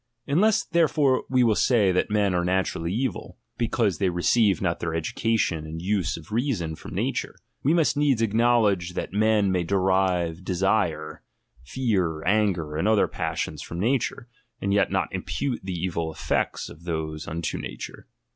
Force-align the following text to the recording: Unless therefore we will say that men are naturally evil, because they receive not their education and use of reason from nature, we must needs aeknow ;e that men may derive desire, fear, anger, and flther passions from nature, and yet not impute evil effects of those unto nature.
Unless 0.25 0.63
therefore 0.63 1.25
we 1.29 1.43
will 1.43 1.53
say 1.55 1.91
that 1.91 2.09
men 2.09 2.33
are 2.33 2.43
naturally 2.43 2.91
evil, 2.91 3.37
because 3.59 3.99
they 3.99 4.09
receive 4.09 4.59
not 4.59 4.79
their 4.79 4.95
education 4.95 5.63
and 5.67 5.79
use 5.79 6.17
of 6.17 6.31
reason 6.31 6.73
from 6.75 6.95
nature, 6.95 7.35
we 7.61 7.71
must 7.75 7.95
needs 7.95 8.19
aeknow 8.19 8.67
;e 8.81 8.93
that 8.95 9.13
men 9.13 9.51
may 9.51 9.61
derive 9.63 10.43
desire, 10.43 11.21
fear, 11.63 12.23
anger, 12.25 12.75
and 12.77 12.87
flther 12.87 13.11
passions 13.11 13.61
from 13.61 13.79
nature, 13.79 14.27
and 14.59 14.73
yet 14.73 14.91
not 14.91 15.13
impute 15.13 15.61
evil 15.69 16.11
effects 16.11 16.67
of 16.67 16.85
those 16.85 17.27
unto 17.27 17.59
nature. 17.59 18.07